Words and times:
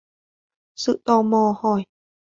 Sự 0.75 1.01
tò 1.05 1.21
mò 1.21 1.55
hỏi 1.59 1.85